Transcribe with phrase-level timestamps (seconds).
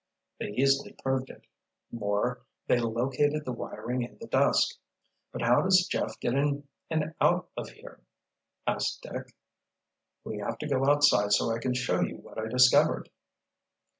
[0.39, 1.45] They easily proved it.
[1.91, 4.79] More, they located the wiring in the dusk.
[5.31, 8.01] "But how does Jeff get in and out of here?"
[8.65, 9.35] asked Dick.
[10.23, 13.11] "We have to go outside so I can show you what I discovered."